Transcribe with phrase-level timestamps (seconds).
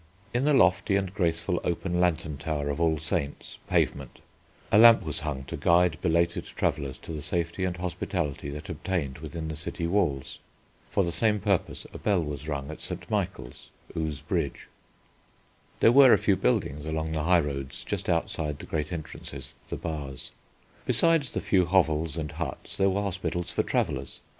[0.33, 4.19] In the lofty and graceful open lantern tower of All Saints, Pavement,
[4.71, 9.19] a lamp was hung to guide belated travellers to the safety and hospitality that obtained
[9.19, 10.39] within the city walls.
[10.89, 13.07] For the same purpose a bell was rung at St.
[13.11, 14.69] Michael's, Ouse Bridge.
[15.81, 19.77] There were a few buildings along the high roads just outside the great entrances, the
[19.77, 20.31] Bars.
[20.87, 24.19] Besides the few hovels and huts there were hospitals for travellers.